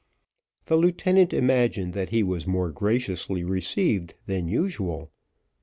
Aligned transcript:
The 0.65 0.77
lieutenant 0.77 1.31
imagined 1.31 1.93
that 1.93 2.09
he 2.09 2.23
was 2.23 2.47
more 2.47 2.71
graciously 2.71 3.43
received 3.43 4.15
than 4.25 4.47
usual. 4.47 5.11